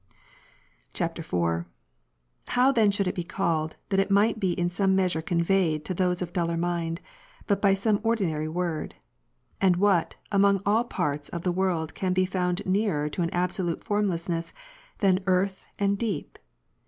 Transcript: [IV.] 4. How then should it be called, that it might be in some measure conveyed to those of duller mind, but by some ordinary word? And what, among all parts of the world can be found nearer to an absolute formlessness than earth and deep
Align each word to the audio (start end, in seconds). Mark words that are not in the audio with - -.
[IV.] 0.99 1.23
4. 1.23 1.67
How 2.47 2.71
then 2.71 2.89
should 2.89 3.05
it 3.07 3.13
be 3.13 3.23
called, 3.23 3.75
that 3.89 3.99
it 3.99 4.09
might 4.09 4.39
be 4.39 4.51
in 4.53 4.67
some 4.67 4.95
measure 4.95 5.21
conveyed 5.21 5.85
to 5.85 5.93
those 5.93 6.23
of 6.23 6.33
duller 6.33 6.57
mind, 6.57 7.01
but 7.45 7.61
by 7.61 7.75
some 7.75 7.99
ordinary 8.01 8.47
word? 8.47 8.95
And 9.61 9.75
what, 9.75 10.15
among 10.31 10.59
all 10.65 10.85
parts 10.85 11.29
of 11.29 11.43
the 11.43 11.51
world 11.51 11.93
can 11.93 12.13
be 12.13 12.25
found 12.25 12.65
nearer 12.65 13.09
to 13.09 13.21
an 13.21 13.29
absolute 13.29 13.83
formlessness 13.83 14.53
than 14.97 15.19
earth 15.27 15.65
and 15.77 15.99
deep 15.99 16.39